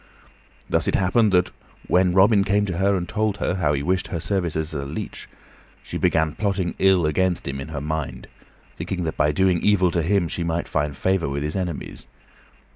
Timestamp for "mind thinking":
7.81-9.03